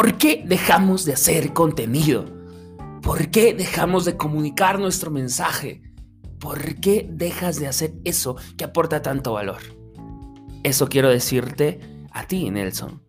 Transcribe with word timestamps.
¿Por 0.00 0.16
qué 0.16 0.42
dejamos 0.46 1.04
de 1.04 1.12
hacer 1.12 1.52
contenido? 1.52 2.24
¿Por 3.02 3.30
qué 3.30 3.52
dejamos 3.52 4.06
de 4.06 4.16
comunicar 4.16 4.78
nuestro 4.78 5.10
mensaje? 5.10 5.82
¿Por 6.38 6.76
qué 6.76 7.06
dejas 7.12 7.60
de 7.60 7.66
hacer 7.66 7.92
eso 8.04 8.36
que 8.56 8.64
aporta 8.64 9.02
tanto 9.02 9.34
valor? 9.34 9.60
Eso 10.62 10.88
quiero 10.88 11.10
decirte 11.10 11.80
a 12.12 12.26
ti, 12.26 12.48
Nelson. 12.48 13.02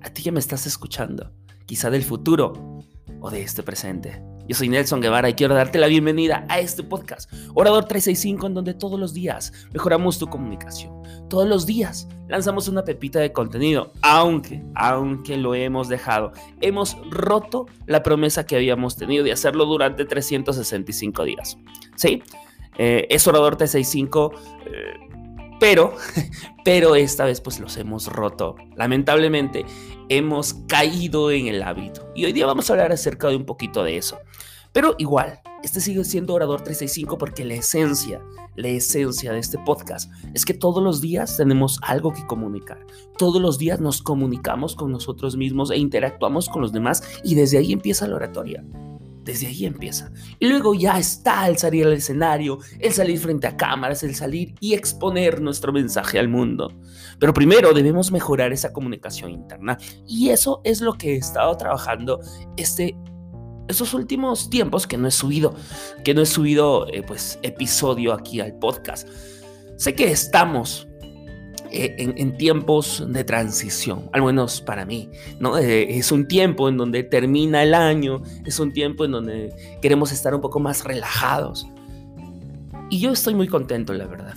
A 0.00 0.08
ti 0.08 0.22
que 0.22 0.32
me 0.32 0.40
estás 0.40 0.66
escuchando. 0.66 1.34
Quizá 1.66 1.90
del 1.90 2.02
futuro 2.02 2.78
o 3.20 3.30
de 3.30 3.42
este 3.42 3.62
presente. 3.62 4.22
Yo 4.48 4.54
soy 4.54 4.70
Nelson 4.70 5.02
Guevara 5.02 5.28
y 5.28 5.34
quiero 5.34 5.54
darte 5.54 5.78
la 5.78 5.88
bienvenida 5.88 6.46
a 6.48 6.58
este 6.58 6.82
podcast, 6.82 7.30
Orador 7.52 7.84
365, 7.84 8.46
en 8.46 8.54
donde 8.54 8.72
todos 8.72 8.98
los 8.98 9.12
días 9.12 9.52
mejoramos 9.74 10.18
tu 10.18 10.26
comunicación. 10.26 11.02
Todos 11.28 11.46
los 11.46 11.66
días 11.66 12.08
lanzamos 12.28 12.66
una 12.66 12.82
pepita 12.82 13.20
de 13.20 13.30
contenido, 13.30 13.92
aunque, 14.00 14.64
aunque 14.74 15.36
lo 15.36 15.54
hemos 15.54 15.88
dejado, 15.88 16.32
hemos 16.62 16.96
roto 17.10 17.66
la 17.84 18.02
promesa 18.02 18.46
que 18.46 18.56
habíamos 18.56 18.96
tenido 18.96 19.22
de 19.22 19.32
hacerlo 19.32 19.66
durante 19.66 20.06
365 20.06 21.24
días. 21.24 21.58
¿Sí? 21.94 22.22
Eh, 22.78 23.06
es 23.10 23.26
Orador 23.26 23.56
365. 23.56 24.32
Eh, 24.64 25.08
pero, 25.60 25.94
pero 26.64 26.96
esta 26.96 27.24
vez 27.24 27.40
pues 27.40 27.60
los 27.60 27.76
hemos 27.76 28.06
roto. 28.06 28.56
Lamentablemente 28.76 29.64
hemos 30.08 30.54
caído 30.66 31.30
en 31.30 31.46
el 31.46 31.62
hábito. 31.62 32.10
Y 32.14 32.24
hoy 32.24 32.32
día 32.32 32.46
vamos 32.46 32.68
a 32.68 32.72
hablar 32.74 32.92
acerca 32.92 33.28
de 33.28 33.36
un 33.36 33.44
poquito 33.44 33.82
de 33.82 33.96
eso. 33.96 34.18
Pero 34.72 34.94
igual, 34.98 35.40
este 35.62 35.80
sigue 35.80 36.04
siendo 36.04 36.34
Orador 36.34 36.60
365 36.60 37.18
porque 37.18 37.44
la 37.44 37.54
esencia, 37.54 38.22
la 38.54 38.68
esencia 38.68 39.32
de 39.32 39.38
este 39.38 39.58
podcast 39.58 40.10
es 40.34 40.44
que 40.44 40.54
todos 40.54 40.82
los 40.82 41.00
días 41.00 41.36
tenemos 41.36 41.80
algo 41.82 42.12
que 42.12 42.26
comunicar. 42.26 42.78
Todos 43.16 43.40
los 43.40 43.58
días 43.58 43.80
nos 43.80 44.02
comunicamos 44.02 44.76
con 44.76 44.92
nosotros 44.92 45.36
mismos 45.36 45.70
e 45.70 45.78
interactuamos 45.78 46.48
con 46.48 46.62
los 46.62 46.72
demás 46.72 47.02
y 47.24 47.34
desde 47.34 47.58
ahí 47.58 47.72
empieza 47.72 48.06
la 48.06 48.16
oratoria. 48.16 48.64
Desde 49.28 49.46
ahí 49.46 49.66
empieza. 49.66 50.10
Y 50.38 50.48
luego 50.48 50.74
ya 50.74 50.98
está 50.98 51.46
el 51.48 51.58
salir 51.58 51.84
al 51.84 51.92
escenario, 51.92 52.60
el 52.80 52.94
salir 52.94 53.18
frente 53.18 53.46
a 53.46 53.58
cámaras, 53.58 54.02
el 54.02 54.14
salir 54.14 54.54
y 54.58 54.72
exponer 54.72 55.42
nuestro 55.42 55.70
mensaje 55.70 56.18
al 56.18 56.28
mundo. 56.28 56.72
Pero 57.18 57.34
primero 57.34 57.74
debemos 57.74 58.10
mejorar 58.10 58.54
esa 58.54 58.72
comunicación 58.72 59.30
interna. 59.30 59.76
Y 60.06 60.30
eso 60.30 60.62
es 60.64 60.80
lo 60.80 60.94
que 60.94 61.12
he 61.12 61.16
estado 61.18 61.54
trabajando 61.58 62.20
este 62.56 62.96
últimos 63.92 64.48
tiempos 64.48 64.86
que 64.86 64.96
no 64.96 65.06
he 65.06 65.10
subido, 65.10 65.54
que 66.04 66.14
no 66.14 66.22
he 66.22 66.26
subido 66.26 66.88
eh, 66.88 67.02
pues 67.06 67.38
episodio 67.42 68.14
aquí 68.14 68.40
al 68.40 68.58
podcast. 68.58 69.06
Sé 69.76 69.94
que 69.94 70.10
estamos 70.10 70.87
eh, 71.70 72.14
en, 72.16 72.36
tiempos 72.36 73.04
de 73.08 73.24
transición, 73.24 74.08
al 74.12 74.22
menos 74.22 74.60
para 74.60 74.86
mí, 74.86 75.10
¿no? 75.38 75.58
Eh, 75.58 75.98
es 75.98 76.12
un 76.12 76.26
tiempo 76.26 76.68
en 76.68 76.76
donde 76.76 77.02
termina 77.02 77.62
el 77.62 77.74
año, 77.74 78.22
es 78.44 78.58
un 78.58 78.72
tiempo 78.72 79.04
en 79.04 79.12
donde 79.12 79.78
queremos 79.82 80.12
estar 80.12 80.34
un 80.34 80.40
poco 80.40 80.60
más 80.60 80.84
relajados. 80.84 81.66
Y 82.90 83.00
yo 83.00 83.12
estoy 83.12 83.34
muy 83.34 83.48
contento, 83.48 83.92
la 83.92 84.06
verdad. 84.06 84.36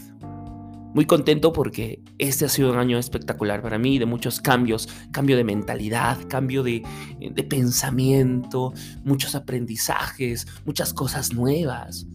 Muy 0.94 1.06
contento 1.06 1.54
porque 1.54 2.04
este 2.18 2.44
ha 2.44 2.50
sido 2.50 2.72
un 2.72 2.78
año 2.78 2.98
espectacular 2.98 3.62
para 3.62 3.78
mí, 3.78 3.98
de 3.98 4.06
muchos 4.06 4.42
cambios, 4.42 4.90
cambio 5.12 5.38
de 5.38 5.46
mentalidad, 5.46 6.18
cambio 6.28 6.64
de, 6.64 6.84
de 7.20 7.44
pensamiento, 7.44 8.74
muchos 9.06 9.36
aprendizajes, 9.36 10.48
muchas 10.66 10.94
cosas 10.94 11.34
nuevas. 11.34 12.08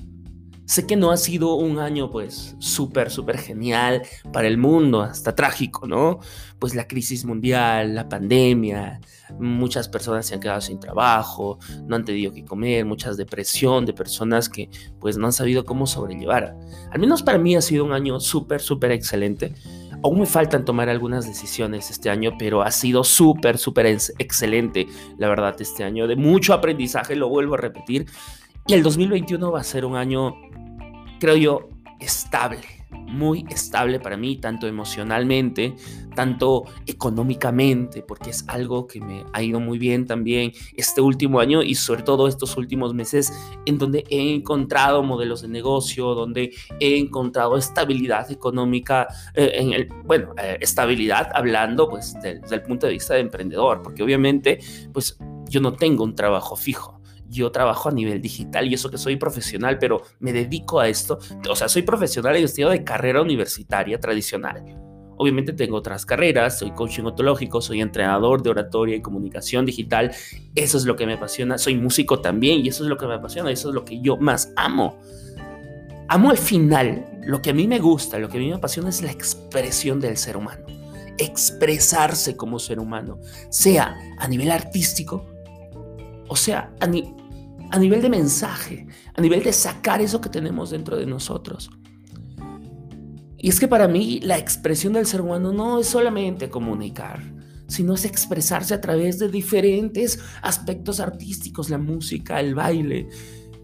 Sé 0.67 0.85
que 0.85 0.97
no 0.97 1.13
ha 1.13 1.17
sido 1.17 1.55
un 1.55 1.79
año 1.79 2.11
pues 2.11 2.57
súper, 2.59 3.11
súper 3.11 3.39
genial 3.39 4.03
para 4.33 4.49
el 4.49 4.59
mundo, 4.59 5.01
hasta 5.01 5.35
trágico, 5.37 5.87
¿no? 5.87 6.19
Pues 6.59 6.75
la 6.75 6.89
crisis 6.89 7.25
mundial, 7.25 7.95
la 7.95 8.09
pandemia, 8.09 9.01
muchas 9.39 9.89
personas 9.89 10.27
se 10.27 10.35
han 10.35 10.41
quedado 10.41 10.61
sin 10.61 10.81
trabajo, 10.81 11.61
no 11.87 11.95
han 11.95 12.05
tenido 12.05 12.33
que 12.33 12.45
comer, 12.45 12.85
mucha 12.85 13.13
depresión 13.15 13.87
de 13.87 13.93
personas 13.93 14.49
que 14.49 14.69
pues 15.01 15.17
no 15.17 15.27
han 15.27 15.33
sabido 15.33 15.65
cómo 15.65 15.87
sobrellevar. 15.87 16.57
Al 16.91 16.99
menos 16.99 17.23
para 17.23 17.39
mí 17.39 17.55
ha 17.55 17.63
sido 17.63 17.85
un 17.85 17.93
año 17.93 18.19
súper, 18.19 18.61
súper 18.61 18.91
excelente. 18.91 19.55
Aún 20.03 20.19
me 20.19 20.27
faltan 20.27 20.65
tomar 20.65 20.89
algunas 20.89 21.27
decisiones 21.27 21.91
este 21.91 22.11
año, 22.11 22.33
pero 22.39 22.63
ha 22.63 22.73
sido 22.73 23.05
súper, 23.05 23.57
súper 23.57 23.87
excelente, 23.87 24.89
la 25.17 25.29
verdad, 25.29 25.55
este 25.61 25.85
año, 25.85 26.09
de 26.09 26.17
mucho 26.17 26.53
aprendizaje, 26.55 27.15
lo 27.15 27.29
vuelvo 27.29 27.55
a 27.55 27.59
repetir. 27.59 28.07
Y 28.69 28.75
el 28.75 28.83
2021 28.83 29.53
va 29.53 29.61
a 29.61 29.65
ser 29.65 29.85
un 29.85 29.95
año 29.95 30.35
creo 31.19 31.37
yo, 31.37 31.69
estable, 32.01 32.77
muy 32.91 33.47
estable 33.49 34.01
para 34.01 34.17
mí, 34.17 34.37
tanto 34.37 34.67
emocionalmente, 34.67 35.75
tanto 36.15 36.65
económicamente, 36.87 38.03
porque 38.03 38.31
es 38.31 38.45
algo 38.49 38.87
que 38.87 39.01
me 39.01 39.25
ha 39.33 39.43
ido 39.43 39.61
muy 39.61 39.79
bien 39.79 40.07
también 40.07 40.53
este 40.77 41.01
último 41.01 41.41
año 41.41 41.63
y 41.63 41.75
sobre 41.75 42.03
todo 42.03 42.29
estos 42.29 42.57
últimos 42.57 42.95
meses 42.95 43.33
en 43.67 43.79
donde 43.79 44.05
he 44.11 44.35
encontrado 44.35 45.03
modelos 45.03 45.43
de 45.43 45.49
negocio, 45.49 46.15
donde 46.15 46.53
he 46.81 46.99
encontrado 46.99 47.57
estabilidad 47.57 48.31
económica, 48.31 49.09
eh, 49.35 49.53
en 49.55 49.73
el, 49.73 49.89
bueno, 50.05 50.35
eh, 50.43 50.59
estabilidad 50.61 51.31
hablando 51.35 51.89
pues 51.89 52.15
desde 52.23 52.55
el 52.55 52.63
punto 52.63 52.87
de 52.87 52.93
vista 52.95 53.15
de 53.15 53.21
emprendedor, 53.21 53.83
porque 53.83 54.03
obviamente 54.03 54.59
pues 54.93 55.19
yo 55.49 55.61
no 55.61 55.73
tengo 55.73 56.05
un 56.05 56.15
trabajo 56.15 56.57
fijo 56.57 56.96
yo 57.29 57.51
trabajo 57.51 57.89
a 57.89 57.93
nivel 57.93 58.21
digital 58.21 58.67
y 58.67 58.75
eso 58.75 58.91
que 58.91 58.99
soy 58.99 59.17
profesional, 59.17 59.79
pero 59.79 60.03
me 60.21 60.33
dedico 60.33 60.81
a 60.81 60.89
esto. 60.89 61.19
O 61.49 61.57
sea, 61.57 61.69
soy 61.69 61.83
profesional 61.83 62.39
y 62.39 62.45
estudio 62.45 62.71
de 62.71 62.85
carrera 62.85 63.23
universitaria 63.23 63.99
tradicional. 63.99 64.63
Obviamente 65.19 65.53
tengo 65.53 65.77
otras 65.77 66.05
carreras, 66.05 66.59
soy 66.59 66.73
coaching 66.73 67.05
ontológico, 67.05 67.61
soy 67.61 67.81
entrenador 67.81 68.43
de 68.43 68.51
oratoria 68.51 68.97
y 68.97 69.01
comunicación 69.01 69.65
digital. 69.65 70.15
Eso 70.55 70.77
es 70.77 70.85
lo 70.85 70.95
que 70.95 71.07
me 71.07 71.15
apasiona. 71.15 71.57
Soy 71.57 71.77
músico 71.77 72.21
también 72.21 72.65
y 72.65 72.69
eso 72.69 72.85
es 72.85 72.91
lo 72.91 72.99
que 72.99 73.07
me 73.07 73.15
apasiona. 73.15 73.51
Eso 73.51 73.71
es 73.71 73.75
lo 73.75 73.85
que 73.85 74.01
yo 74.01 74.19
más 74.19 74.53
amo. 74.57 74.99
Amo 76.09 76.31
al 76.31 76.39
final, 76.39 77.07
lo 77.23 77.43
que 77.43 77.51
a 77.51 77.55
mí 77.55 77.67
me 77.67 77.81
gusta, 77.81 78.19
lo 78.19 78.29
que 78.29 78.37
a 78.37 78.41
mí 78.41 78.49
me 78.49 78.57
apasiona 78.57 78.91
es 78.91 79.03
la 79.03 79.11
expresión 79.11 80.01
del 80.01 80.17
ser 80.17 80.37
humano. 80.37 80.67
Expresarse 81.19 82.37
como 82.37 82.59
ser 82.59 82.79
humano, 82.79 83.19
sea 83.49 83.97
a 84.19 84.29
nivel 84.29 84.51
artístico, 84.51 85.27
o 86.29 86.37
sea, 86.37 86.75
a, 86.81 86.87
nivel 86.87 88.03
de 88.03 88.09
mensaje, 88.09 88.87
a 89.15 89.21
nivel 89.21 89.43
de 89.43 89.53
sacar 89.53 90.01
eso 90.01 90.21
que 90.21 90.29
tenemos 90.29 90.71
dentro 90.71 90.97
de 90.97 91.07
nosotros. 91.07 91.71
Y 93.39 93.49
es 93.49 93.61
que 93.61 93.69
para 93.69 93.87
mí 93.87 94.21
la 94.23 94.39
expresión 94.39 94.95
del 94.95 95.07
ser 95.07 95.21
humano 95.21 95.53
no 95.53 95.79
es 95.79 95.87
solamente 95.87 96.49
comunicar, 96.49 97.23
sino 97.69 97.95
es 97.95 98.05
expresarse 98.05 98.75
a 98.75 98.81
través 98.81 99.19
de 99.19 99.29
diferentes 99.29 100.19
aspectos 100.43 101.01
artísticos, 101.01 101.71
la 101.71 101.79
música, 101.79 102.41
el 102.41 102.55
baile, 102.55 103.09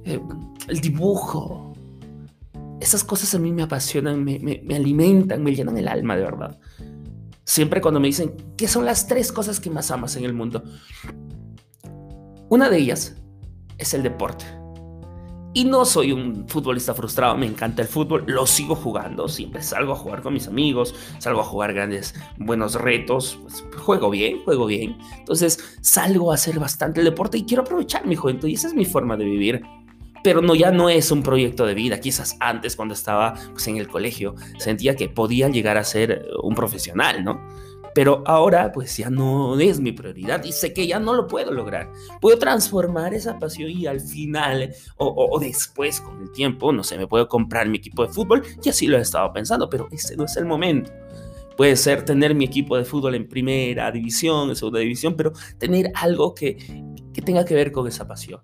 eh, 0.05 0.21
el 0.69 0.81
dibujo. 0.81 1.73
Esas 2.81 3.05
cosas 3.05 3.35
a 3.35 3.39
mí 3.39 3.53
me 3.53 3.63
apasionan, 3.63 4.23
me, 4.25 4.39
me 4.39 4.75
alimentan, 4.75 5.43
me 5.43 5.55
llenan 5.55 5.79
el 5.79 5.89
alma 5.89 6.17
de 6.17 6.23
verdad. 6.23 6.59
Siempre 7.45 7.81
cuando 7.81 8.01
me 8.01 8.07
dicen, 8.07 8.35
¿qué 8.57 8.69
son 8.69 8.85
las 8.85 9.07
tres 9.07 9.33
cosas 9.33 9.59
que 9.59 9.71
más 9.71 9.91
amas 9.91 10.17
en 10.17 10.25
el 10.25 10.33
mundo? 10.33 10.63
Una 12.53 12.69
de 12.69 12.77
ellas 12.77 13.17
es 13.79 13.95
el 13.95 14.03
deporte. 14.03 14.45
Y 15.55 15.65
no 15.65 15.87
soy 15.87 16.13
un 16.13 16.47
futbolista 16.47 16.93
frustrado, 16.93 17.35
me 17.35 17.47
encanta 17.47 17.81
el 17.81 17.89
fútbol, 17.89 18.25
lo 18.27 18.47
sigo 18.47 18.75
jugando, 18.75 19.27
siempre 19.27 19.63
salgo 19.63 19.95
a 19.95 19.97
jugar 19.97 20.21
con 20.21 20.35
mis 20.35 20.49
amigos, 20.49 20.95
salgo 21.19 21.41
a 21.41 21.45
jugar 21.45 21.73
grandes, 21.73 22.15
buenos 22.37 22.75
retos, 22.75 23.39
pues, 23.41 23.65
juego 23.79 24.11
bien, 24.11 24.45
juego 24.45 24.67
bien. 24.67 24.99
Entonces 25.17 25.79
salgo 25.81 26.31
a 26.31 26.35
hacer 26.35 26.59
bastante 26.59 27.01
el 27.01 27.07
deporte 27.07 27.39
y 27.39 27.45
quiero 27.45 27.63
aprovechar 27.63 28.05
mi 28.05 28.17
juventud 28.17 28.49
y 28.49 28.53
esa 28.53 28.69
es 28.69 28.75
mi 28.75 28.85
forma 28.85 29.17
de 29.17 29.25
vivir. 29.25 29.63
Pero 30.23 30.43
no, 30.43 30.55
ya 30.55 30.73
no 30.73 30.91
es 30.91 31.11
un 31.11 31.23
proyecto 31.23 31.65
de 31.65 31.73
vida. 31.73 32.01
Quizás 32.01 32.37
antes, 32.39 32.77
cuando 32.77 32.93
estaba 32.93 33.33
pues, 33.53 33.67
en 33.67 33.79
el 33.79 33.89
colegio, 33.89 34.35
sentía 34.59 34.95
que 34.95 35.09
podía 35.09 35.49
llegar 35.49 35.79
a 35.79 35.85
ser 35.85 36.27
un 36.43 36.55
profesional, 36.55 37.25
¿no? 37.25 37.41
Pero 37.95 38.23
ahora 38.27 38.73
pues 38.73 38.97
ya 38.97 39.11
no 39.11 39.59
es 39.59 39.81
mi 39.81 39.93
prioridad 39.93 40.43
y 40.45 40.53
sé 40.53 40.73
que 40.73 40.87
ya 40.87 40.99
no 40.99 41.15
lo 41.15 41.27
puedo 41.27 41.53
lograr. 41.53 41.91
Puedo 42.21 42.39
transformar 42.39 43.15
esa 43.15 43.39
pasión 43.39 43.71
y 43.71 43.87
al 43.87 44.01
final 44.01 44.75
o, 44.97 45.39
después 45.41 46.01
con 46.01 46.23
el 46.23 46.33
tiempo, 46.33 46.73
no 46.73 46.83
sé, 46.83 46.97
me 46.97 47.07
puedo 47.07 47.29
comprar 47.29 47.69
mi 47.69 47.79
equipo 47.79 48.07
de 48.07 48.13
fútbol 48.13 48.43
y 48.63 48.69
así 48.69 48.87
lo 48.87 48.99
he 48.99 49.03
estado 49.03 49.33
pensando, 49.33 49.69
pero 49.69 49.89
ese 49.91 50.17
no 50.17 50.25
es 50.25 50.37
el 50.37 50.47
momento. 50.47 50.91
Puede 51.57 51.77
ser 51.77 52.05
tener 52.05 52.35
mi 52.35 52.47
equipo 52.47 52.77
de 52.77 52.85
fútbol 52.85 53.15
en 53.15 53.29
primera 53.29 53.91
división, 53.93 54.49
en 54.49 54.57
segunda 54.57 54.81
división, 54.81 55.15
pero 55.15 55.33
tener 55.59 55.93
algo 55.95 56.35
que, 56.35 56.57
que 57.13 57.21
tenga 57.21 57.45
que 57.45 57.55
ver 57.55 57.73
con 57.73 57.87
esa 57.87 58.09
pasión. 58.09 58.41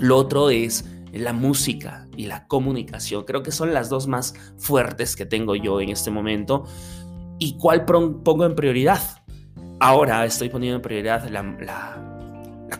Lo 0.00 0.16
otro 0.16 0.50
es 0.50 0.84
la 1.12 1.32
música 1.32 2.08
y 2.16 2.26
la 2.26 2.46
comunicación. 2.46 3.24
Creo 3.24 3.42
que 3.42 3.52
son 3.52 3.72
las 3.72 3.88
dos 3.88 4.06
más 4.06 4.34
fuertes 4.58 5.16
que 5.16 5.26
tengo 5.26 5.56
yo 5.56 5.80
en 5.80 5.90
este 5.90 6.10
momento 6.10 6.64
y 7.38 7.56
cuál 7.58 7.84
pongo 7.84 8.44
en 8.44 8.54
prioridad. 8.54 9.00
Ahora 9.80 10.24
estoy 10.24 10.48
poniendo 10.48 10.76
en 10.76 10.82
prioridad 10.82 11.28
la, 11.28 12.04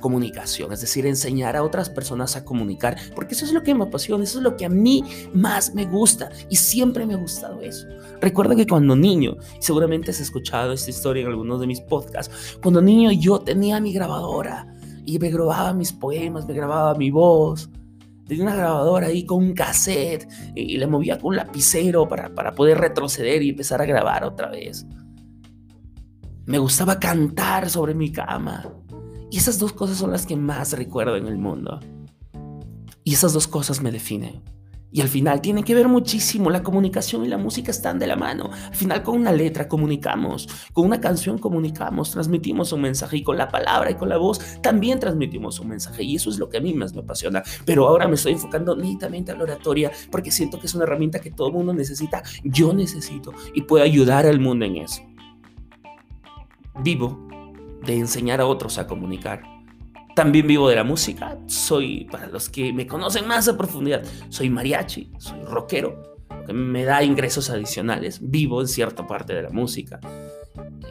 comunicación, 0.01 0.73
es 0.73 0.81
decir, 0.81 1.07
enseñar 1.07 1.57
a 1.57 1.65
otras 1.65 1.91
personas 1.91 2.37
a 2.37 2.45
comunicar, 2.45 2.97
porque 3.17 3.35
eso 3.35 3.45
es 3.45 3.53
lo 3.53 3.65
que 3.65 3.75
me 3.75 3.83
apasiona, 3.83 4.23
eso 4.23 4.39
es 4.39 4.45
lo 4.45 4.57
que 4.57 4.65
a 4.65 4.69
mí 4.69 5.03
más 5.35 5.75
me 5.75 5.87
gusta 5.87 6.31
y 6.49 6.55
siempre 6.55 7.05
me 7.05 7.15
ha 7.15 7.17
gustado 7.17 7.61
eso. 7.63 7.89
Recuerda 8.21 8.55
que 8.55 8.65
cuando 8.65 8.95
niño, 8.95 9.37
seguramente 9.59 10.13
has 10.13 10.21
escuchado 10.21 10.73
esta 10.73 10.91
historia 10.91 11.23
en 11.23 11.31
algunos 11.31 11.61
de 11.61 11.67
mis 11.67 11.81
podcasts, 11.81 12.59
cuando 12.63 12.81
niño 12.81 13.11
yo 13.11 13.41
tenía 13.41 13.81
mi 13.81 13.93
grabadora 13.93 14.73
y 15.05 15.19
me 15.19 15.31
grababa 15.31 15.73
mis 15.73 15.93
poemas, 15.93 16.47
me 16.47 16.55
grababa 16.55 16.95
mi 16.95 17.11
voz. 17.11 17.69
Tenía 18.29 18.45
una 18.45 18.55
grabadora 18.55 19.07
ahí 19.07 19.25
con 19.25 19.39
un 19.39 19.55
cassette 19.55 20.29
y 20.55 20.77
le 20.77 20.87
movía 20.87 21.19
con 21.19 21.31
un 21.31 21.37
lapicero 21.37 22.07
para, 22.07 22.35
para 22.35 22.53
poder 22.53 22.79
retroceder 22.79 23.43
y 23.43 23.49
empezar 23.49 23.81
a 23.81 23.87
grabar 23.87 24.23
otra 24.23 24.51
vez. 24.51 24.87
Me 26.45 26.59
gustaba 26.59 27.01
cantar 27.01 27.71
sobre 27.71 27.95
mi 27.95 28.13
cama. 28.13 28.71
Y 29.31 29.39
esas 29.39 29.59
dos 29.59 29.73
cosas 29.73 29.97
son 29.97 30.13
las 30.13 30.27
que 30.27 30.37
más 30.37 30.73
recuerdo 30.75 31.17
en 31.17 31.27
el 31.27 31.39
mundo. 31.39 31.81
Y 33.03 33.15
esas 33.15 33.33
dos 33.33 33.49
cosas 33.49 33.83
me 33.83 33.91
definen. 33.91 34.43
Y 34.91 35.03
al 35.03 35.09
final 35.09 35.43
tiene 35.43 35.63
que 35.65 35.75
ver 35.75 35.87
muchísimo, 35.87 36.49
la 36.51 36.63
comunicación 36.63 37.25
y 37.25 37.29
la 37.29 37.37
música 37.37 37.71
están 37.71 37.99
de 37.99 38.07
la 38.07 38.17
mano. 38.17 38.51
Al 38.53 38.75
final 38.75 39.03
con 39.03 39.17
una 39.17 39.33
letra 39.33 39.69
comunicamos, 39.69 40.49
con 40.73 40.87
una 40.87 41.01
canción 41.01 41.39
comunicamos, 41.39 42.11
transmitimos 42.11 42.73
un 42.73 42.83
mensaje 42.83 43.19
y 43.19 43.23
con 43.23 43.37
la 43.37 43.49
palabra 43.49 43.91
y 43.91 43.97
con 43.97 44.09
la 44.09 44.17
voz 44.17 44.41
también 44.63 44.99
transmitimos 44.99 45.61
un 45.61 45.69
mensaje. 45.69 46.05
Y 46.05 46.17
eso 46.17 46.31
es 46.31 46.39
lo 46.39 46.49
que 46.49 46.57
a 46.57 46.61
mí 46.61 46.73
más 46.73 46.95
me 46.95 47.03
apasiona. 47.03 47.43
Pero 47.67 47.87
ahora 47.87 48.09
me 48.09 48.15
estoy 48.15 48.33
enfocando 48.33 48.75
netamente 48.77 49.33
a 49.33 49.37
la 49.37 49.43
oratoria 49.43 49.93
porque 50.11 50.31
siento 50.31 50.59
que 50.59 50.67
es 50.67 50.75
una 50.75 50.85
herramienta 50.85 51.19
que 51.19 51.31
todo 51.31 51.49
el 51.49 51.55
mundo 51.55 51.75
necesita, 51.75 52.23
yo 52.43 52.73
necesito 52.73 53.35
y 53.55 53.63
puedo 53.63 53.85
ayudar 53.85 54.27
al 54.27 54.41
mundo 54.41 54.65
en 54.65 54.77
eso. 54.77 55.03
Vivo 56.83 57.29
de 57.85 57.99
enseñar 57.99 58.41
a 58.41 58.47
otros 58.47 58.79
a 58.79 58.87
comunicar 58.87 59.58
también 60.15 60.47
vivo 60.47 60.69
de 60.69 60.77
la 60.77 60.85
música. 60.85 61.39
Soy, 61.47 62.07
para 62.11 62.27
los 62.27 62.49
que 62.49 62.73
me 62.73 62.87
conocen 62.87 63.27
más 63.27 63.49
a 63.49 63.57
profundidad, 63.57 64.03
soy 64.29 64.51
mariachi, 64.51 65.13
soy 65.19 65.43
rockero, 65.45 66.17
que 66.47 66.53
me 66.53 66.85
da 66.85 67.03
ingresos 67.03 67.51
adicionales. 67.51 68.19
Vivo 68.23 68.61
en 68.61 68.69
cierta 68.69 69.07
parte 69.07 69.35
de 69.35 69.43
la 69.43 69.51
música. 69.51 70.01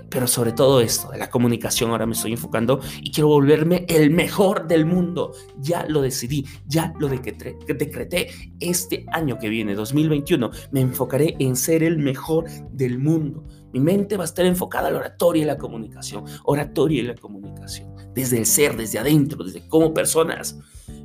Pero 0.09 0.27
sobre 0.27 0.53
todo 0.53 0.79
esto, 0.81 1.11
de 1.11 1.17
la 1.17 1.29
comunicación, 1.29 1.91
ahora 1.91 2.05
me 2.05 2.13
estoy 2.13 2.31
enfocando 2.31 2.79
y 3.01 3.11
quiero 3.11 3.27
volverme 3.27 3.85
el 3.89 4.09
mejor 4.09 4.67
del 4.67 4.85
mundo. 4.85 5.33
Ya 5.59 5.85
lo 5.87 6.01
decidí, 6.01 6.45
ya 6.65 6.93
lo 6.99 7.09
decreté, 7.09 7.57
decreté. 7.67 8.29
Este 8.59 9.05
año 9.11 9.37
que 9.37 9.49
viene, 9.49 9.75
2021, 9.75 10.49
me 10.71 10.81
enfocaré 10.81 11.35
en 11.39 11.55
ser 11.55 11.83
el 11.83 11.97
mejor 11.97 12.45
del 12.71 12.99
mundo. 12.99 13.45
Mi 13.73 13.79
mente 13.79 14.15
va 14.15 14.23
a 14.23 14.25
estar 14.25 14.45
enfocada 14.45 14.87
a 14.87 14.91
la 14.91 14.99
oratoria 14.99 15.43
y 15.43 15.45
la 15.45 15.57
comunicación. 15.57 16.23
Oratoria 16.45 17.01
y 17.01 17.05
la 17.05 17.15
comunicación 17.15 17.97
desde 18.17 18.39
el 18.39 18.47
ser, 18.47 18.75
desde 18.75 18.97
adentro, 18.97 19.43
desde 19.43 19.67
como 19.67 19.93
personas. 19.93 20.57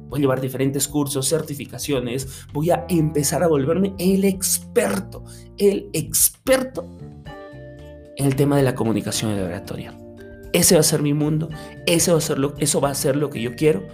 Voy 0.08 0.20
a 0.20 0.22
llevar 0.22 0.40
diferentes 0.40 0.88
cursos, 0.88 1.28
certificaciones, 1.28 2.46
voy 2.54 2.70
a 2.70 2.86
empezar 2.88 3.42
a 3.42 3.48
volverme 3.48 3.94
el 3.98 4.24
experto, 4.24 5.22
el 5.58 5.90
experto 5.92 6.88
en 8.16 8.26
el 8.26 8.36
tema 8.36 8.56
de 8.56 8.62
la 8.62 8.74
comunicación 8.74 9.32
y 9.32 9.36
la 9.36 9.44
oratoria. 9.44 9.94
Ese 10.52 10.74
va 10.74 10.80
a 10.80 10.84
ser 10.84 11.02
mi 11.02 11.14
mundo, 11.14 11.48
ese 11.86 12.12
va 12.12 12.18
a 12.18 12.20
ser 12.20 12.38
lo, 12.38 12.54
eso 12.58 12.80
va 12.80 12.90
a 12.90 12.94
ser 12.94 13.16
lo 13.16 13.30
que 13.30 13.40
yo 13.40 13.54
quiero. 13.54 13.86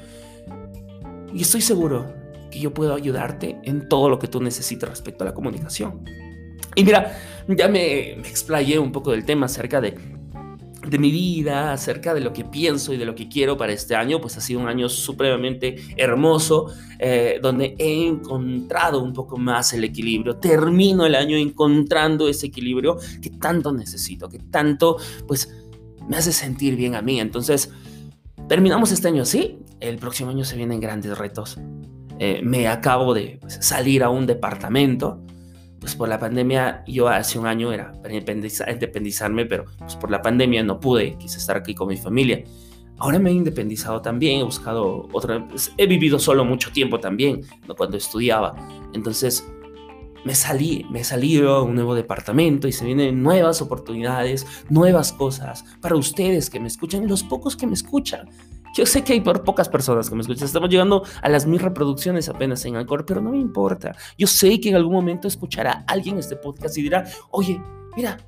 Y 1.32 1.42
estoy 1.42 1.60
seguro 1.60 2.12
que 2.50 2.58
yo 2.58 2.74
puedo 2.74 2.94
ayudarte 2.94 3.58
en 3.62 3.88
todo 3.88 4.08
lo 4.08 4.18
que 4.18 4.26
tú 4.26 4.40
necesites 4.40 4.88
respecto 4.88 5.24
a 5.24 5.26
la 5.26 5.34
comunicación. 5.34 6.04
Y 6.74 6.84
mira, 6.84 7.16
ya 7.48 7.68
me, 7.68 8.16
me 8.20 8.28
explayé 8.28 8.78
un 8.78 8.92
poco 8.92 9.12
del 9.12 9.24
tema 9.24 9.46
acerca 9.46 9.80
de 9.80 9.96
de 10.90 10.98
mi 10.98 11.10
vida, 11.10 11.72
acerca 11.72 12.14
de 12.14 12.20
lo 12.20 12.32
que 12.32 12.44
pienso 12.44 12.92
y 12.92 12.96
de 12.96 13.04
lo 13.04 13.14
que 13.14 13.28
quiero 13.28 13.56
para 13.56 13.72
este 13.72 13.94
año, 13.94 14.20
pues 14.20 14.36
ha 14.36 14.40
sido 14.40 14.60
un 14.60 14.68
año 14.68 14.88
supremamente 14.88 15.76
hermoso, 15.96 16.72
eh, 16.98 17.38
donde 17.42 17.74
he 17.78 18.06
encontrado 18.06 19.02
un 19.02 19.12
poco 19.12 19.36
más 19.36 19.72
el 19.72 19.84
equilibrio. 19.84 20.36
Termino 20.36 21.06
el 21.06 21.14
año 21.14 21.36
encontrando 21.36 22.28
ese 22.28 22.46
equilibrio 22.46 22.96
que 23.20 23.30
tanto 23.30 23.72
necesito, 23.72 24.28
que 24.28 24.38
tanto, 24.38 24.96
pues, 25.26 25.54
me 26.08 26.16
hace 26.16 26.32
sentir 26.32 26.76
bien 26.76 26.94
a 26.94 27.02
mí. 27.02 27.20
Entonces, 27.20 27.70
terminamos 28.48 28.92
este 28.92 29.08
año 29.08 29.22
así. 29.22 29.58
El 29.80 29.98
próximo 29.98 30.30
año 30.30 30.44
se 30.44 30.56
vienen 30.56 30.80
grandes 30.80 31.16
retos. 31.16 31.58
Eh, 32.18 32.40
me 32.42 32.66
acabo 32.66 33.14
de 33.14 33.38
pues, 33.40 33.58
salir 33.60 34.02
a 34.02 34.10
un 34.10 34.26
departamento 34.26 35.22
pues 35.80 35.94
por 35.94 36.08
la 36.08 36.18
pandemia, 36.18 36.84
yo 36.86 37.08
hace 37.08 37.38
un 37.38 37.46
año 37.46 37.72
era 37.72 37.92
para 38.02 38.14
independizarme, 38.14 39.46
pero 39.46 39.64
pues 39.78 39.96
por 39.96 40.10
la 40.10 40.20
pandemia 40.20 40.62
no 40.62 40.80
pude, 40.80 41.16
quise 41.18 41.38
estar 41.38 41.56
aquí 41.56 41.74
con 41.74 41.88
mi 41.88 41.96
familia. 41.96 42.42
Ahora 42.98 43.20
me 43.20 43.30
he 43.30 43.32
independizado 43.32 44.02
también, 44.02 44.40
he 44.40 44.42
buscado 44.42 45.08
otra, 45.12 45.46
pues, 45.46 45.72
he 45.76 45.86
vivido 45.86 46.18
solo 46.18 46.44
mucho 46.44 46.72
tiempo 46.72 46.98
también, 46.98 47.42
cuando 47.76 47.96
estudiaba. 47.96 48.56
Entonces 48.92 49.46
me 50.24 50.34
salí, 50.34 50.84
me 50.90 51.04
salí 51.04 51.38
a 51.38 51.60
un 51.60 51.76
nuevo 51.76 51.94
departamento 51.94 52.66
y 52.66 52.72
se 52.72 52.84
vienen 52.84 53.22
nuevas 53.22 53.62
oportunidades, 53.62 54.46
nuevas 54.68 55.12
cosas 55.12 55.64
para 55.80 55.94
ustedes 55.94 56.50
que 56.50 56.58
me 56.58 56.66
escuchan, 56.66 57.06
los 57.06 57.22
pocos 57.22 57.56
que 57.56 57.68
me 57.68 57.74
escuchan. 57.74 58.28
Yo 58.74 58.86
sé 58.86 59.02
que 59.04 59.14
hay 59.14 59.20
por 59.20 59.44
pocas 59.44 59.68
personas 59.68 60.08
que 60.08 60.14
me 60.14 60.22
escuchan. 60.22 60.44
Estamos 60.44 60.70
llegando 60.70 61.04
a 61.22 61.28
las 61.28 61.46
mil 61.46 61.60
reproducciones 61.60 62.28
apenas 62.28 62.64
en 62.64 62.76
Anchor, 62.76 63.04
pero 63.04 63.20
no 63.20 63.30
me 63.30 63.38
importa. 63.38 63.94
Yo 64.16 64.26
sé 64.26 64.60
que 64.60 64.70
en 64.70 64.76
algún 64.76 64.92
momento 64.92 65.28
escuchará 65.28 65.84
alguien 65.86 66.18
este 66.18 66.36
podcast 66.36 66.76
y 66.78 66.82
dirá, 66.82 67.04
oye, 67.30 67.60
mira, 67.96 68.18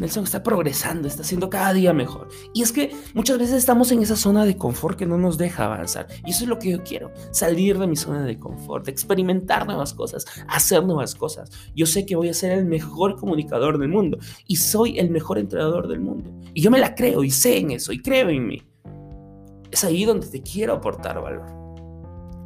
Nelson 0.00 0.24
está 0.24 0.42
progresando, 0.42 1.06
está 1.06 1.22
haciendo 1.22 1.50
cada 1.50 1.74
día 1.74 1.92
mejor. 1.92 2.28
Y 2.54 2.62
es 2.62 2.72
que 2.72 2.90
muchas 3.12 3.38
veces 3.38 3.56
estamos 3.56 3.92
en 3.92 4.02
esa 4.02 4.16
zona 4.16 4.46
de 4.46 4.56
confort 4.56 4.98
que 4.98 5.04
no 5.04 5.18
nos 5.18 5.36
deja 5.36 5.66
avanzar. 5.66 6.08
Y 6.24 6.30
eso 6.30 6.44
es 6.44 6.48
lo 6.48 6.58
que 6.58 6.70
yo 6.70 6.82
quiero, 6.82 7.12
salir 7.32 7.78
de 7.78 7.86
mi 7.86 7.96
zona 7.96 8.24
de 8.24 8.38
confort, 8.38 8.88
experimentar 8.88 9.66
nuevas 9.66 9.92
cosas, 9.92 10.24
hacer 10.48 10.84
nuevas 10.84 11.14
cosas. 11.14 11.50
Yo 11.76 11.84
sé 11.84 12.06
que 12.06 12.16
voy 12.16 12.30
a 12.30 12.34
ser 12.34 12.52
el 12.52 12.64
mejor 12.64 13.16
comunicador 13.16 13.78
del 13.78 13.90
mundo 13.90 14.18
y 14.46 14.56
soy 14.56 14.98
el 14.98 15.10
mejor 15.10 15.38
entrenador 15.38 15.86
del 15.86 16.00
mundo. 16.00 16.30
Y 16.54 16.62
yo 16.62 16.70
me 16.70 16.80
la 16.80 16.94
creo 16.94 17.22
y 17.22 17.30
sé 17.30 17.58
en 17.58 17.72
eso 17.72 17.92
y 17.92 18.00
creo 18.00 18.30
en 18.30 18.46
mí. 18.46 18.69
Es 19.70 19.84
ahí 19.84 20.04
donde 20.04 20.26
te 20.26 20.42
quiero 20.42 20.74
aportar 20.74 21.20
valor. 21.20 21.46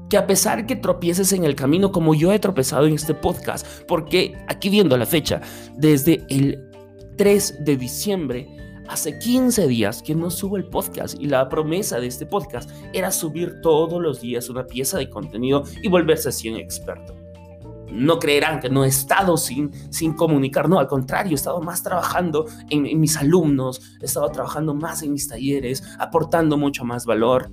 Que 0.08 0.16
a 0.16 0.26
pesar 0.26 0.66
que 0.66 0.76
tropieces 0.76 1.32
en 1.32 1.44
el 1.44 1.56
camino 1.56 1.90
como 1.90 2.14
yo 2.14 2.32
he 2.32 2.38
tropezado 2.38 2.86
en 2.86 2.94
este 2.94 3.14
podcast, 3.14 3.66
porque 3.88 4.36
aquí 4.48 4.68
viendo 4.68 4.96
la 4.96 5.06
fecha, 5.06 5.40
desde 5.76 6.24
el 6.28 6.70
3 7.16 7.64
de 7.64 7.76
diciembre, 7.76 8.48
hace 8.88 9.18
15 9.18 9.66
días 9.66 10.02
que 10.02 10.14
no 10.14 10.30
subo 10.30 10.56
el 10.56 10.68
podcast 10.68 11.18
y 11.18 11.26
la 11.26 11.48
promesa 11.48 11.98
de 11.98 12.06
este 12.06 12.26
podcast 12.26 12.70
era 12.92 13.10
subir 13.10 13.60
todos 13.62 14.00
los 14.00 14.20
días 14.20 14.50
una 14.50 14.66
pieza 14.66 14.98
de 14.98 15.08
contenido 15.08 15.64
y 15.82 15.88
volverse 15.88 16.28
así 16.28 16.50
un 16.50 16.56
experto 16.56 17.23
no 17.94 18.18
creerán 18.18 18.60
que 18.60 18.68
no 18.68 18.84
he 18.84 18.88
estado 18.88 19.36
sin, 19.36 19.70
sin 19.92 20.14
comunicar, 20.14 20.68
no, 20.68 20.78
al 20.78 20.88
contrario, 20.88 21.32
he 21.32 21.34
estado 21.34 21.60
más 21.62 21.82
trabajando 21.82 22.46
en, 22.68 23.00
mis 23.00 23.16
alumnos, 23.16 23.96
he 24.00 24.04
estado 24.04 24.28
trabajando 24.30 24.74
más 24.74 25.02
en 25.02 25.12
mis 25.12 25.28
talleres, 25.28 25.82
aportando 25.98 26.56
mucho 26.56 26.84
más 26.84 27.06
valor. 27.06 27.50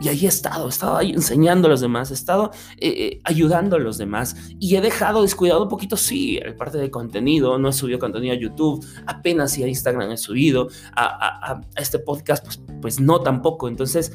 Y 0.00 0.08
ahí 0.08 0.26
he 0.26 0.28
estado, 0.28 0.66
he 0.66 0.68
estado 0.68 0.96
ahí 0.96 1.12
enseñando 1.12 1.68
a 1.68 1.70
los 1.70 1.80
demás, 1.80 2.10
he 2.10 2.14
estado 2.14 2.50
eh, 2.78 2.88
eh, 2.88 3.20
ayudando 3.24 3.76
a 3.76 3.78
los 3.78 3.96
demás 3.96 4.36
y 4.58 4.76
he 4.76 4.80
dejado 4.80 5.22
descuidado 5.22 5.62
un 5.62 5.68
poquito, 5.68 5.96
sí, 5.96 6.38
el 6.38 6.54
parte 6.54 6.76
de 6.76 6.90
contenido, 6.90 7.56
no 7.58 7.68
he 7.68 7.72
subido 7.72 7.98
contenido 7.98 8.34
a 8.34 8.38
YouTube, 8.38 8.84
apenas 9.06 9.52
si 9.52 9.62
a 9.62 9.68
Instagram 9.68 10.10
he 10.10 10.16
subido, 10.18 10.68
a, 10.94 11.52
a 11.52 11.60
este 11.80 11.98
podcast, 11.98 12.44
pues, 12.44 12.60
pues 12.82 13.00
no 13.00 13.20
tampoco. 13.20 13.68
Entonces, 13.68 14.12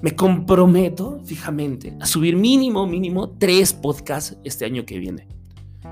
me 0.00 0.14
comprometo 0.14 1.20
fijamente 1.24 1.96
a 2.00 2.06
subir 2.06 2.36
mínimo, 2.36 2.86
mínimo 2.86 3.30
tres 3.30 3.72
podcasts 3.72 4.36
este 4.44 4.64
año 4.64 4.84
que 4.84 4.98
viene. 4.98 5.26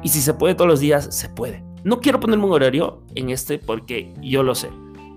Y 0.02 0.08
si 0.08 0.20
se 0.20 0.34
puede 0.34 0.54
todos 0.54 0.68
los 0.68 0.80
días, 0.80 1.08
se 1.14 1.28
puede. 1.28 1.64
No 1.84 2.00
quiero 2.00 2.20
ponerme 2.20 2.44
un 2.44 2.52
horario 2.52 3.02
en 3.14 3.30
este 3.30 3.58
porque 3.58 4.12
yo 4.20 4.42
lo 4.42 4.54
sé. 4.54 4.70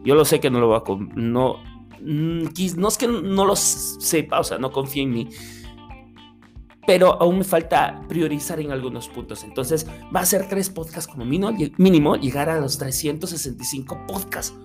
Yo 0.04 0.16
lo 0.16 0.26
sé 0.26 0.40
que 0.40 0.50
no 0.50 0.60
lo 0.60 0.68
voy 0.68 0.78
a... 0.78 1.16
No, 1.16 1.58
mm, 2.02 2.44
no 2.78 2.88
es 2.88 2.98
que 2.98 3.08
no 3.08 3.46
lo 3.46 3.56
sepa, 3.56 4.40
o 4.40 4.44
sea, 4.44 4.58
no 4.58 4.72
confío 4.72 5.04
en 5.04 5.12
mí. 5.12 5.30
Pero 6.88 7.22
aún 7.22 7.40
me 7.40 7.44
falta 7.44 8.02
priorizar 8.08 8.60
en 8.60 8.72
algunos 8.72 9.10
puntos. 9.10 9.44
Entonces 9.44 9.86
va 10.16 10.22
a 10.22 10.26
ser 10.26 10.48
tres 10.48 10.70
podcasts 10.70 11.12
como 11.12 11.26
mínimo, 11.26 11.52
mínimo 11.78 12.16
llegar 12.16 12.50
a 12.50 12.60
los 12.60 12.78
365 12.78 14.08
podcasts 14.08 14.56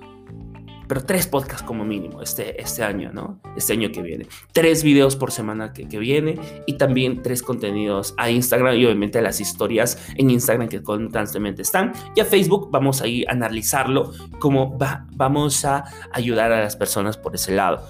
pero 0.87 1.05
tres 1.05 1.27
podcasts 1.27 1.63
como 1.63 1.85
mínimo 1.85 2.23
este, 2.23 2.61
este 2.61 2.83
año, 2.83 3.11
¿no? 3.13 3.41
Este 3.57 3.73
año 3.73 3.91
que 3.91 4.03
viene. 4.03 4.27
Tres 4.53 4.83
videos 4.83 5.17
por 5.17 5.33
semana 5.33 5.73
que, 5.73 5.89
que 5.89 5.99
viene 5.99 6.39
y 6.67 6.75
también 6.75 7.23
tres 7.23 7.43
contenidos 7.43 8.15
a 8.17 8.31
Instagram 8.31 8.77
y 8.77 8.85
obviamente 8.85 9.21
las 9.23 9.41
historias 9.41 9.99
en 10.17 10.31
Instagram 10.31 10.69
que 10.69 10.83
constantemente 10.83 11.63
están. 11.63 11.93
Y 12.15 12.21
a 12.21 12.25
Facebook 12.25 12.69
vamos 12.71 13.01
a 13.03 13.07
ir 13.07 13.29
a 13.29 13.33
analizarlo 13.33 14.13
como 14.39 14.77
va, 14.79 15.07
vamos 15.13 15.65
a 15.65 15.85
ayudar 16.13 16.53
a 16.53 16.61
las 16.61 16.77
personas 16.77 17.17
por 17.17 17.35
ese 17.35 17.55
lado. 17.55 17.87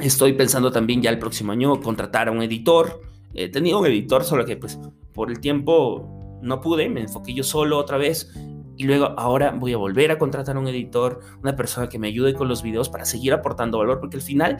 Estoy 0.00 0.32
pensando 0.32 0.72
también 0.72 1.02
ya 1.02 1.10
el 1.10 1.18
próximo 1.18 1.52
año 1.52 1.80
contratar 1.80 2.28
a 2.28 2.32
un 2.32 2.42
editor. 2.42 3.02
He 3.34 3.48
tenido 3.48 3.78
un 3.78 3.86
editor, 3.86 4.24
solo 4.24 4.44
que 4.44 4.56
pues 4.56 4.78
por 5.12 5.30
el 5.30 5.40
tiempo 5.40 6.38
no 6.42 6.60
pude, 6.60 6.88
me 6.88 7.00
enfoqué 7.00 7.34
yo 7.34 7.44
solo 7.44 7.78
otra 7.78 7.98
vez 7.98 8.32
Y 8.76 8.84
luego 8.84 9.14
ahora 9.16 9.52
voy 9.52 9.72
a 9.72 9.76
volver 9.76 10.10
a 10.10 10.18
contratar 10.18 10.56
un 10.56 10.66
editor, 10.68 11.20
una 11.42 11.54
persona 11.54 11.88
que 11.88 11.98
me 11.98 12.08
ayude 12.08 12.34
con 12.34 12.48
los 12.48 12.62
videos 12.62 12.88
para 12.88 13.04
seguir 13.04 13.32
aportando 13.32 13.78
valor, 13.78 14.00
porque 14.00 14.16
al 14.16 14.22
final, 14.22 14.56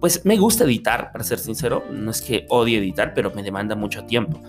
pues 0.00 0.24
me 0.24 0.36
gusta 0.36 0.64
editar, 0.64 1.10
para 1.12 1.24
ser 1.24 1.38
sincero, 1.38 1.84
no 1.90 2.10
es 2.10 2.22
que 2.22 2.46
odie 2.48 2.78
editar, 2.78 3.12
pero 3.14 3.32
me 3.34 3.42
demanda 3.42 3.74
mucho 3.74 4.04
tiempo. 4.04 4.40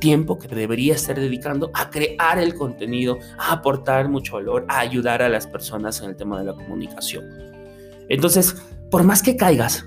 Tiempo 0.00 0.38
que 0.38 0.48
debería 0.48 0.94
estar 0.94 1.18
dedicando 1.18 1.70
a 1.72 1.90
crear 1.90 2.38
el 2.38 2.54
contenido, 2.54 3.18
a 3.38 3.52
aportar 3.52 4.08
mucho 4.08 4.34
valor, 4.34 4.66
a 4.68 4.80
ayudar 4.80 5.22
a 5.22 5.28
las 5.28 5.46
personas 5.46 6.02
en 6.02 6.10
el 6.10 6.16
tema 6.16 6.38
de 6.38 6.44
la 6.44 6.52
comunicación. 6.52 7.24
Entonces, 8.08 8.56
por 8.90 9.04
más 9.04 9.22
que 9.22 9.36
caigas, 9.36 9.86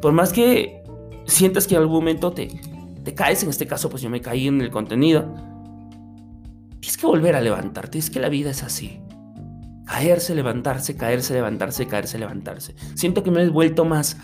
por 0.00 0.12
más 0.12 0.32
que 0.32 0.82
sientas 1.26 1.66
que 1.66 1.74
en 1.74 1.82
algún 1.82 1.96
momento 1.96 2.32
te, 2.32 2.48
te 3.04 3.14
caes, 3.14 3.42
en 3.42 3.50
este 3.50 3.66
caso 3.66 3.88
pues 3.90 4.02
yo 4.02 4.10
me 4.10 4.20
caí 4.20 4.48
en 4.48 4.60
el 4.60 4.70
contenido, 4.70 5.34
tienes 6.84 6.98
que 6.98 7.06
volver 7.06 7.34
a 7.34 7.40
levantarte, 7.40 7.96
es 7.96 8.10
que 8.10 8.20
la 8.20 8.28
vida 8.28 8.50
es 8.50 8.62
así. 8.62 9.00
Caerse, 9.86 10.34
levantarse, 10.34 10.96
caerse, 10.98 11.32
levantarse, 11.32 11.86
caerse, 11.86 12.18
levantarse. 12.18 12.74
Siento 12.94 13.22
que 13.22 13.30
me 13.30 13.42
he 13.42 13.48
vuelto 13.48 13.86
más 13.86 14.18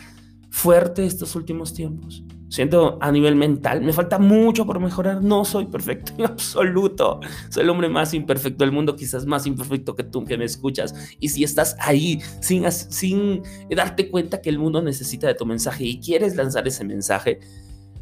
fuerte 0.50 1.06
estos 1.06 1.34
últimos 1.36 1.72
tiempos. 1.72 2.22
Siento 2.50 2.98
a 3.00 3.10
nivel 3.12 3.34
mental, 3.34 3.80
me 3.80 3.94
falta 3.94 4.18
mucho 4.18 4.66
por 4.66 4.78
mejorar. 4.78 5.22
No 5.22 5.46
soy 5.46 5.66
perfecto 5.66 6.12
en 6.18 6.24
absoluto. 6.26 7.20
Soy 7.48 7.62
el 7.62 7.70
hombre 7.70 7.88
más 7.88 8.12
imperfecto 8.12 8.62
del 8.62 8.72
mundo, 8.72 8.94
quizás 8.94 9.24
más 9.24 9.46
imperfecto 9.46 9.96
que 9.96 10.04
tú 10.04 10.26
que 10.26 10.36
me 10.36 10.44
escuchas. 10.44 10.94
Y 11.18 11.30
si 11.30 11.44
estás 11.44 11.76
ahí 11.80 12.20
sin, 12.42 12.70
sin 12.70 13.42
darte 13.74 14.10
cuenta 14.10 14.42
que 14.42 14.50
el 14.50 14.58
mundo 14.58 14.82
necesita 14.82 15.26
de 15.26 15.34
tu 15.34 15.46
mensaje 15.46 15.84
y 15.84 15.98
quieres 15.98 16.36
lanzar 16.36 16.68
ese 16.68 16.84
mensaje, 16.84 17.40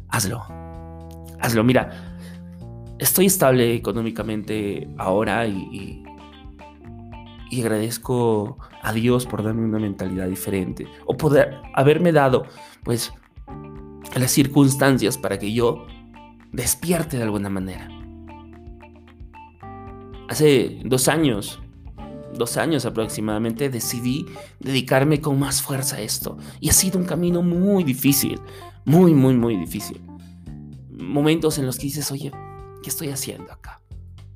hazlo. 0.09 0.43
Hazlo. 1.39 1.63
Mira, 1.63 2.18
estoy 2.99 3.25
estable 3.25 3.73
económicamente 3.73 4.87
ahora 4.97 5.47
y, 5.47 6.03
y 7.49 7.61
agradezco 7.61 8.57
a 8.81 8.93
Dios 8.93 9.25
por 9.25 9.43
darme 9.43 9.65
una 9.65 9.79
mentalidad 9.79 10.27
diferente 10.27 10.87
o 11.05 11.17
poder 11.17 11.57
haberme 11.73 12.11
dado, 12.11 12.45
pues, 12.83 13.11
las 14.15 14.31
circunstancias 14.31 15.17
para 15.17 15.37
que 15.37 15.51
yo 15.53 15.85
despierte 16.51 17.17
de 17.17 17.23
alguna 17.23 17.49
manera. 17.49 17.87
Hace 20.27 20.79
dos 20.85 21.07
años, 21.07 21.59
dos 22.35 22.57
años 22.57 22.85
aproximadamente, 22.85 23.69
decidí 23.69 24.25
dedicarme 24.59 25.21
con 25.21 25.39
más 25.39 25.61
fuerza 25.61 25.97
a 25.97 26.01
esto. 26.01 26.37
Y 26.59 26.69
ha 26.69 26.73
sido 26.73 26.99
un 26.99 27.05
camino 27.05 27.41
muy 27.41 27.83
difícil, 27.83 28.39
muy, 28.85 29.13
muy, 29.13 29.35
muy 29.35 29.57
difícil. 29.57 30.01
Momentos 30.91 31.57
en 31.57 31.65
los 31.65 31.77
que 31.77 31.83
dices, 31.83 32.11
oye, 32.11 32.31
¿qué 32.83 32.89
estoy 32.89 33.09
haciendo 33.09 33.51
acá? 33.51 33.81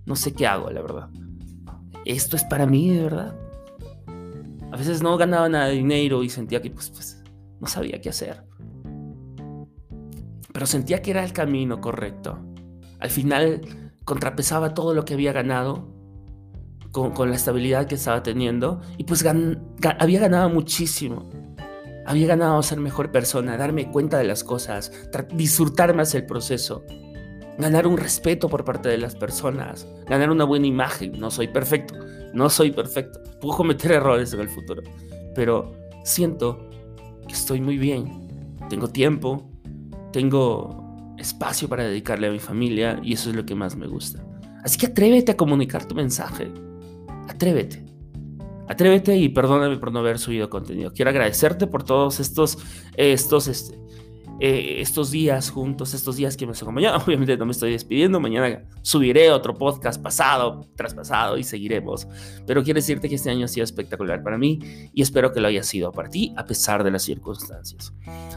No 0.06 0.16
sé 0.16 0.34
qué 0.34 0.48
hago, 0.48 0.70
la 0.70 0.82
verdad. 0.82 1.10
¿Esto 2.06 2.36
es 2.36 2.44
para 2.44 2.66
mí, 2.66 2.90
de 2.90 3.04
verdad? 3.04 3.36
A 4.72 4.78
veces 4.78 5.02
no 5.02 5.18
ganaba 5.18 5.48
nada 5.50 5.68
de 5.68 5.74
dinero 5.74 6.24
y 6.24 6.30
sentía 6.30 6.62
que 6.62 6.72
pues, 6.72 6.90
pues 6.90 7.24
no 7.60 7.68
sabía 7.68 8.02
qué 8.02 8.10
hacer 8.10 8.44
pero 10.54 10.68
sentía 10.68 11.02
que 11.02 11.12
era 11.12 11.26
el 11.26 11.34
camino 11.34 11.82
correcto. 11.82 12.40
Al 13.00 13.10
final 13.10 13.62
contrapesaba 14.06 14.74
todo 14.74 14.94
lo 14.94 15.04
que 15.04 15.16
había 15.16 15.34
ganado 15.34 15.90
con, 16.92 17.30
la 17.30 17.36
estabilidad 17.36 17.88
que 17.88 17.96
estaba 17.96 18.22
teniendo 18.22 18.80
y 18.98 19.04
pues 19.04 19.26
había 19.26 20.20
ganado 20.20 20.50
muchísimo. 20.50 21.30
Había 22.06 22.28
ganado 22.28 22.62
ser 22.62 22.80
mejor 22.80 23.12
persona, 23.12 23.58
darme 23.58 23.90
cuenta 23.90 24.18
de 24.20 24.26
las 24.26 24.44
cosas, 24.44 24.92
disfrutar 25.34 25.96
más 25.96 26.14
el 26.14 26.26
proceso, 26.26 26.84
ganar 27.58 27.88
un 27.88 27.98
respeto 27.98 28.50
por 28.50 28.66
parte 28.66 28.90
de 28.90 28.98
las 28.98 29.16
personas, 29.16 29.88
ganar 30.08 30.30
una 30.32 30.44
buena 30.44 30.68
imagen. 30.68 31.20
No 31.20 31.32
soy 31.32 31.48
perfecto, 31.48 31.96
no 32.34 32.50
soy 32.50 32.72
perfecto. 32.72 33.20
Puedo 33.40 33.58
cometer 33.58 33.92
errores 33.92 34.34
en 34.34 34.42
el 34.42 34.50
futuro, 34.50 34.82
pero 35.36 35.72
siento 36.04 36.70
que 37.28 37.34
estoy 37.34 37.62
muy 37.62 37.78
bien. 37.78 38.56
Tengo 38.70 38.90
tiempo, 38.90 39.50
tengo 40.12 41.16
espacio 41.18 41.68
para 41.70 41.84
dedicarle 41.84 42.28
a 42.28 42.32
mi 42.32 42.40
familia 42.40 43.00
y 43.04 43.14
eso 43.14 43.30
es 43.30 43.36
lo 43.36 43.46
que 43.46 43.56
más 43.56 43.76
me 43.76 43.88
gusta. 43.88 44.24
Así 44.64 44.78
que 44.78 44.88
atrévete 44.88 45.34
a 45.34 45.38
comunicar 45.38 45.86
tu 45.86 45.96
mensaje. 45.96 46.52
Atrévete. 47.28 47.84
Atrévete 48.68 49.18
y 49.18 49.30
perdóname 49.30 49.78
por 49.78 49.92
no 49.92 50.00
haber 50.00 50.20
subido 50.20 50.50
contenido. 50.50 50.94
Quiero 50.94 51.12
agradecerte 51.12 51.68
por 51.68 51.84
todos 51.84 52.20
estos, 52.20 52.58
estos, 52.96 53.48
este, 53.48 53.78
eh, 54.40 54.82
estos 54.82 55.12
días 55.12 55.50
juntos, 55.50 55.94
estos 55.94 56.16
días 56.16 56.36
que 56.36 56.46
me 56.46 56.54
acompañado. 56.54 56.98
Obviamente 57.06 57.38
no 57.38 57.46
me 57.46 57.52
estoy 57.52 57.72
despidiendo, 57.72 58.20
mañana 58.20 58.64
subiré 58.82 59.32
otro 59.32 59.54
podcast 59.54 60.02
pasado, 60.02 60.68
traspasado 60.76 61.38
y 61.38 61.44
seguiremos. 61.44 62.08
Pero 62.46 62.64
quiero 62.64 62.78
decirte 62.78 63.10
que 63.10 63.16
este 63.16 63.30
año 63.30 63.46
ha 63.46 63.48
sido 63.48 63.64
espectacular 63.64 64.24
para 64.24 64.38
mí 64.38 64.60
y 64.94 65.02
espero 65.02 65.32
que 65.32 65.40
lo 65.40 65.48
haya 65.48 65.64
sido 65.64 65.92
para 65.92 66.10
ti 66.10 66.34
a 66.38 66.46
pesar 66.46 66.84
de 66.84 66.92
las 66.92 67.04
circunstancias. 67.04 67.94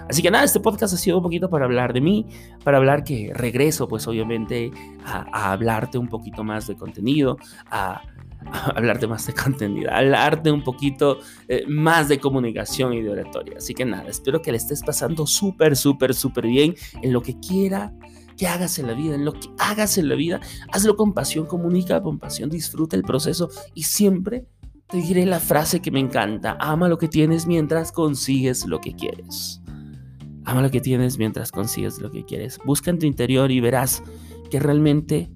Así 0.09 0.23
que 0.23 0.31
nada, 0.31 0.45
este 0.45 0.61
podcast 0.61 0.95
ha 0.95 0.99
sido 0.99 1.17
un 1.17 1.23
poquito 1.23 1.51
para 1.51 1.65
hablar 1.65 1.93
de 1.93 2.01
mí, 2.01 2.27
para 2.63 2.77
hablar 2.77 3.03
que 3.03 3.33
regreso 3.35 3.89
pues 3.89 4.07
obviamente 4.07 4.71
a, 5.05 5.27
a 5.33 5.53
hablarte 5.53 5.99
un 5.99 6.09
poquito 6.09 6.45
más 6.45 6.67
de 6.67 6.77
contenido, 6.77 7.39
a 7.71 8.03
hablarte 8.75 9.07
más 9.07 9.27
de 9.27 9.33
contenido, 9.33 9.91
hablarte 9.93 10.51
un 10.51 10.63
poquito 10.63 11.19
eh, 11.49 11.65
más 11.69 12.09
de 12.09 12.19
comunicación 12.19 12.93
y 12.93 13.03
de 13.03 13.11
oratoria. 13.11 13.55
Así 13.59 13.75
que 13.75 13.85
nada, 13.85 14.09
espero 14.09 14.43
que 14.43 14.51
le 14.51 14.59
estés 14.59 14.83
pasando 14.83 15.27
súper, 15.27 15.77
súper, 15.77 16.15
súper 16.15 16.47
bien 16.47 16.75
en 17.03 17.13
lo 17.13 17.23
que 17.23 17.39
quiera 17.39 17.93
que 18.37 18.47
hagas 18.47 18.79
en 18.79 18.87
la 18.87 18.95
vida, 18.95 19.15
en 19.15 19.25
lo 19.25 19.33
que 19.33 19.49
hagas 19.59 19.99
en 19.99 20.09
la 20.09 20.15
vida, 20.15 20.41
hazlo 20.71 20.97
con 20.97 21.15
pasión, 21.15 21.47
comunica 21.47 22.03
con 22.03 22.19
pasión, 22.19 22.51
disfruta 22.51 22.95
el 22.95 23.03
proceso 23.03 23.49
y 23.75 23.85
siempre 23.85 24.47
te 24.89 24.99
diré 24.99 25.27
la 25.27 25.41
frase 25.41 25.81
que 25.81 25.91
me 25.91 26.01
encanta, 26.01 26.57
ama 26.61 26.89
lo 26.89 26.99
que 26.99 27.09
tienes 27.09 27.47
mientras 27.47 27.93
consigues 27.93 28.67
lo 28.67 28.81
que 28.81 28.95
quieres. 28.95 29.61
Ama 30.45 30.63
lo 30.63 30.71
que 30.71 30.81
tienes 30.81 31.19
mientras 31.19 31.51
consigues 31.51 31.99
lo 31.99 32.13
que 32.13 32.25
quieres. 32.25 32.61
Busca 32.65 32.91
en 32.91 33.01
tu 33.01 33.07
interior 33.07 33.51
y 33.51 33.59
verás 33.59 34.05
que 34.49 34.61
realmente 34.61 35.29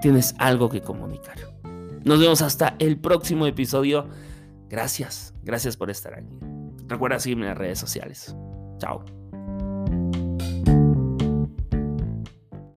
tienes 0.00 0.36
algo 0.38 0.68
que 0.68 0.82
comunicar. 0.82 1.55
Nos 2.06 2.20
vemos 2.20 2.40
hasta 2.40 2.76
el 2.78 3.00
próximo 3.00 3.46
episodio. 3.48 4.06
Gracias, 4.68 5.34
gracias 5.42 5.76
por 5.76 5.90
estar 5.90 6.14
aquí. 6.14 6.38
Recuerda 6.86 7.18
seguirme 7.18 7.42
en 7.42 7.48
las 7.48 7.58
redes 7.58 7.80
sociales. 7.80 8.36
Chao. 8.78 9.04